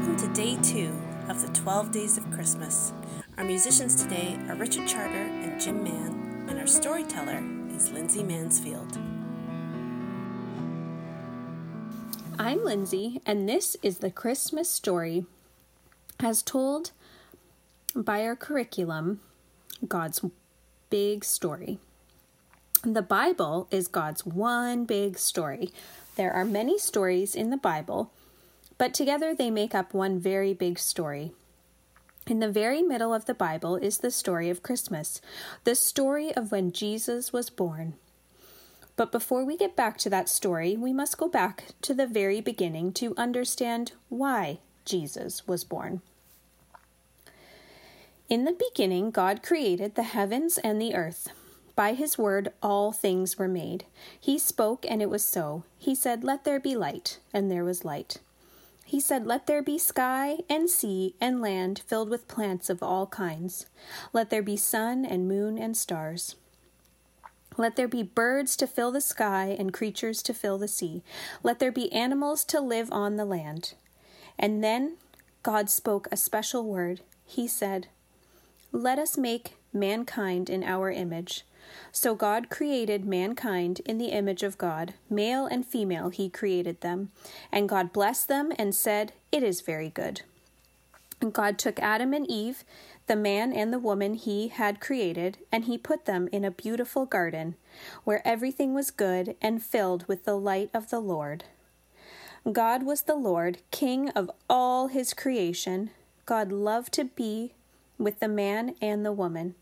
[0.00, 2.94] Welcome to day two of the 12 Days of Christmas.
[3.36, 8.98] Our musicians today are Richard Charter and Jim Mann, and our storyteller is Lindsay Mansfield.
[12.38, 15.26] I'm Lindsay, and this is the Christmas story
[16.18, 16.92] as told
[17.94, 19.20] by our curriculum,
[19.86, 20.24] God's
[20.88, 21.76] Big Story.
[22.82, 25.72] The Bible is God's one big story.
[26.16, 28.10] There are many stories in the Bible,
[28.80, 31.32] but together they make up one very big story.
[32.26, 35.20] In the very middle of the Bible is the story of Christmas,
[35.64, 37.92] the story of when Jesus was born.
[38.96, 42.40] But before we get back to that story, we must go back to the very
[42.40, 46.00] beginning to understand why Jesus was born.
[48.30, 51.28] In the beginning, God created the heavens and the earth.
[51.76, 53.84] By his word, all things were made.
[54.18, 55.64] He spoke, and it was so.
[55.76, 58.20] He said, Let there be light, and there was light.
[58.90, 63.06] He said, Let there be sky and sea and land filled with plants of all
[63.06, 63.66] kinds.
[64.12, 66.34] Let there be sun and moon and stars.
[67.56, 71.04] Let there be birds to fill the sky and creatures to fill the sea.
[71.44, 73.74] Let there be animals to live on the land.
[74.36, 74.96] And then
[75.44, 77.00] God spoke a special word.
[77.24, 77.86] He said,
[78.72, 81.44] Let us make mankind in our image
[81.92, 84.94] so God created mankind in the image of God.
[85.08, 87.10] Male and female he created them.
[87.52, 90.22] And God blessed them and said, It is very good.
[91.20, 92.64] And God took Adam and Eve,
[93.06, 97.04] the man and the woman he had created, and he put them in a beautiful
[97.04, 97.56] garden,
[98.04, 101.44] where everything was good and filled with the light of the Lord.
[102.50, 105.90] God was the Lord, King of all his creation.
[106.24, 107.52] God loved to be
[107.98, 109.54] with the man and the woman.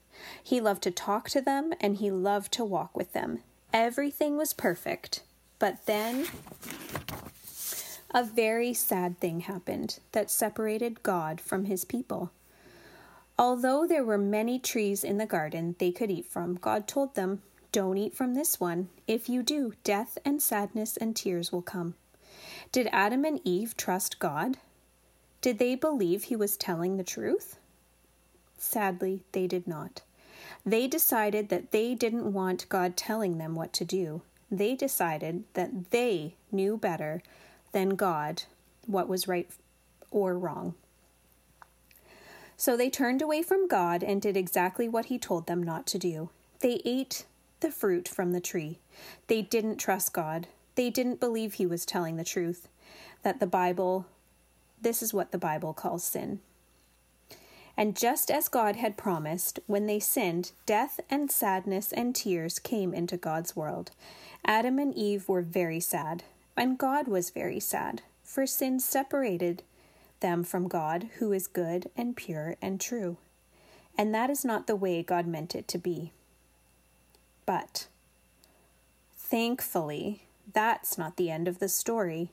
[0.42, 3.41] He loved to talk to them and he loved to walk with them.
[3.72, 5.22] Everything was perfect.
[5.58, 6.27] But then
[8.14, 12.30] a very sad thing happened that separated God from his people.
[13.39, 17.42] Although there were many trees in the garden they could eat from, God told them,
[17.70, 18.89] Don't eat from this one.
[19.07, 21.95] If you do, death and sadness and tears will come.
[22.73, 24.57] Did Adam and Eve trust God?
[25.40, 27.58] Did they believe he was telling the truth?
[28.57, 30.02] Sadly, they did not.
[30.64, 34.23] They decided that they didn't want God telling them what to do.
[34.51, 37.23] They decided that they knew better
[37.73, 38.45] than God
[38.87, 39.51] what was right
[40.11, 40.75] or wrong.
[42.57, 45.98] So they turned away from God and did exactly what He told them not to
[45.98, 46.31] do.
[46.61, 47.25] They ate
[47.61, 48.79] the fruit from the tree.
[49.29, 50.48] They didn't trust God.
[50.75, 52.69] They didn't believe He was telling the truth.
[53.23, 54.07] That the Bible,
[54.81, 56.41] this is what the Bible calls sin.
[57.78, 62.92] And just as God had promised, when they sinned, death and sadness and tears came
[62.92, 63.92] into God's world.
[64.44, 66.24] Adam and Eve were very sad,
[66.56, 69.62] and God was very sad, for sin separated
[70.18, 73.16] them from God, who is good and pure and true.
[73.96, 76.10] And that is not the way God meant it to be.
[77.46, 77.86] But,
[79.16, 82.33] thankfully, that's not the end of the story.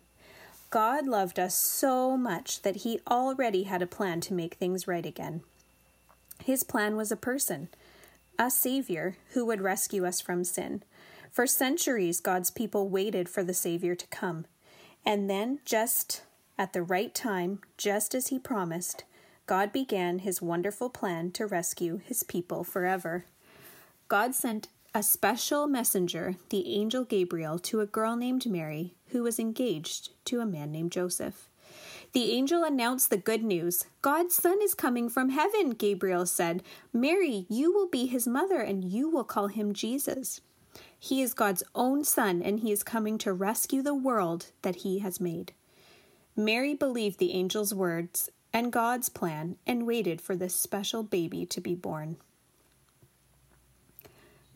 [0.76, 5.06] God loved us so much that He already had a plan to make things right
[5.06, 5.42] again.
[6.44, 7.70] His plan was a person,
[8.38, 10.84] a Savior who would rescue us from sin.
[11.32, 14.48] For centuries, God's people waited for the Savior to come.
[15.06, 16.24] And then, just
[16.58, 19.06] at the right time, just as He promised,
[19.46, 23.24] God began His wonderful plan to rescue His people forever.
[24.10, 29.38] God sent a special messenger, the angel Gabriel, to a girl named Mary who was
[29.38, 31.50] engaged to a man named Joseph.
[32.14, 33.88] The angel announced the good news.
[34.02, 36.64] God's son is coming from heaven, Gabriel said.
[36.94, 40.40] Mary, you will be his mother, and you will call him Jesus.
[40.98, 45.00] He is God's own son, and he is coming to rescue the world that he
[45.00, 45.52] has made.
[46.38, 51.60] Mary believed the angel's words and God's plan and waited for this special baby to
[51.60, 52.16] be born.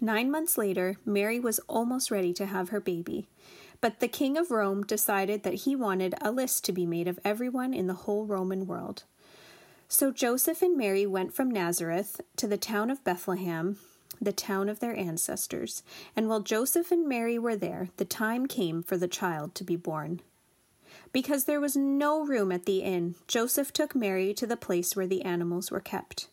[0.02, 3.28] Nine months later, Mary was almost ready to have her baby,
[3.82, 7.20] but the king of Rome decided that he wanted a list to be made of
[7.26, 9.04] everyone in the whole Roman world.
[9.90, 13.78] So Joseph and Mary went from Nazareth to the town of Bethlehem,
[14.22, 15.84] the town of their ancestors,
[16.16, 19.76] and while Joseph and Mary were there, the time came for the child to be
[19.76, 20.22] born.
[21.12, 25.08] Because there was no room at the inn, Joseph took Mary to the place where
[25.08, 26.28] the animals were kept.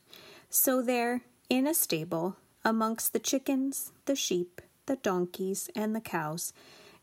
[0.50, 2.36] So there, in a stable,
[2.66, 6.52] amongst the chickens, the sheep, the donkeys, and the cows.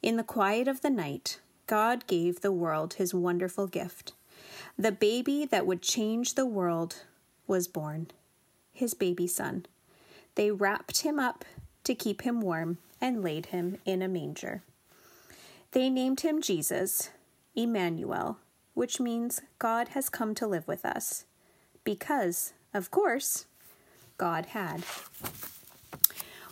[0.02, 4.12] In the quiet of the night, God gave the world his wonderful gift.
[4.78, 7.06] The baby that would change the world
[7.48, 8.12] was born,
[8.74, 9.66] his baby son.
[10.36, 11.46] They wrapped him up
[11.86, 14.64] to keep him warm and laid him in a manger.
[15.72, 17.10] They named him Jesus,
[17.56, 18.38] Emmanuel,
[18.74, 21.24] which means God has come to live with us.
[21.86, 23.46] Because, of course,
[24.24, 24.86] God had.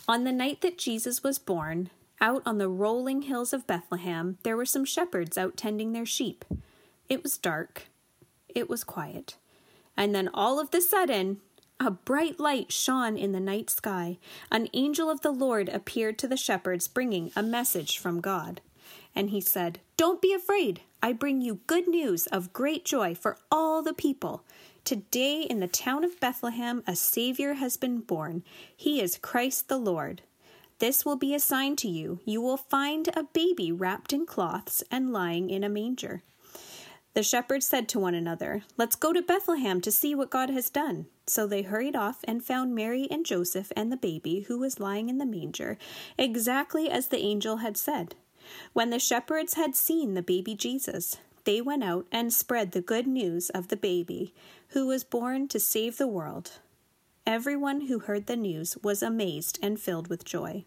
[0.06, 1.88] On the night that Jesus was born,
[2.20, 6.44] out on the rolling hills of Bethlehem, there were some shepherds out tending their sheep.
[7.08, 7.84] It was dark.
[8.46, 9.36] It was quiet.
[9.96, 11.38] And then all of the sudden,
[11.80, 14.18] a bright light shone in the night sky.
[14.50, 18.60] An angel of the Lord appeared to the shepherds, bringing a message from God.
[19.14, 20.82] And he said, Don't be afraid.
[21.02, 24.44] I bring you good news of great joy for all the people.
[24.84, 28.42] Today in the town of Bethlehem, a Savior has been born.
[28.76, 30.22] He is Christ the Lord.
[30.80, 32.18] This will be a sign to you.
[32.24, 36.24] You will find a baby wrapped in cloths and lying in a manger.
[37.14, 40.68] The shepherds said to one another, Let's go to Bethlehem to see what God has
[40.68, 41.06] done.
[41.28, 45.08] So they hurried off and found Mary and Joseph and the baby who was lying
[45.08, 45.78] in the manger,
[46.18, 48.16] exactly as the angel had said.
[48.72, 53.06] When the shepherds had seen the baby Jesus, they went out and spread the good
[53.06, 54.34] news of the baby
[54.68, 56.52] who was born to save the world.
[57.26, 60.64] Everyone who heard the news was amazed and filled with joy.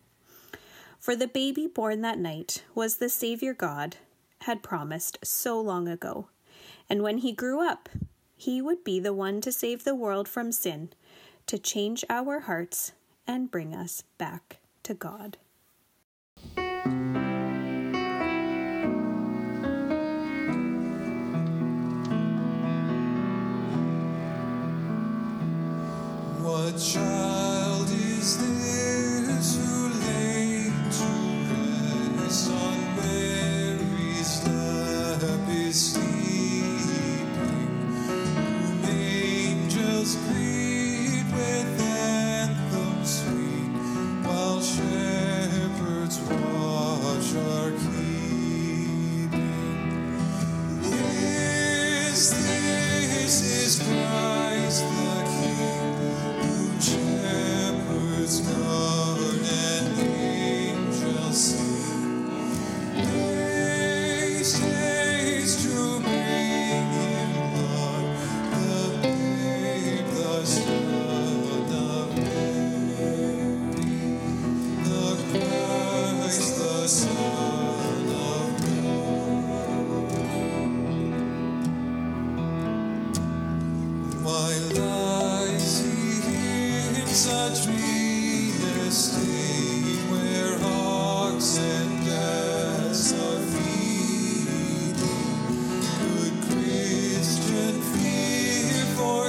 [0.99, 3.97] For the baby born that night was the Savior God
[4.41, 6.29] had promised so long ago
[6.89, 7.89] and when he grew up,
[8.35, 10.89] he would be the one to save the world from sin,
[11.47, 12.91] to change our hearts,
[13.27, 15.37] and bring us back to God.
[26.77, 27.34] Child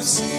[0.07, 0.36] fear